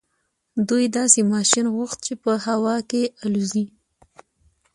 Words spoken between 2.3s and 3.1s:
هوا کې